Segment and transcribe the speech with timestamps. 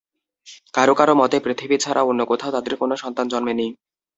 [0.73, 3.67] কারো কারো মতে, পৃথিবী ছাড়া অন্য কোথাও তাঁদের কোন সন্তান জন্মেনি।